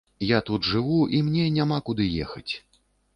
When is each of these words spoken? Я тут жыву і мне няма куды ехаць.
Я 0.27 0.37
тут 0.47 0.63
жыву 0.69 0.95
і 1.17 1.19
мне 1.27 1.43
няма 1.57 1.77
куды 1.91 2.09
ехаць. 2.25 2.53